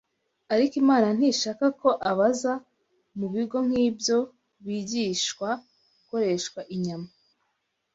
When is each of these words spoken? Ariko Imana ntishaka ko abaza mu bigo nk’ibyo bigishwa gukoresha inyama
Ariko 0.53 0.73
Imana 0.83 1.07
ntishaka 1.17 1.65
ko 1.81 1.89
abaza 2.11 2.53
mu 3.17 3.27
bigo 3.33 3.57
nk’ibyo 3.67 4.17
bigishwa 4.65 5.49
gukoresha 5.95 6.59
inyama 6.75 7.09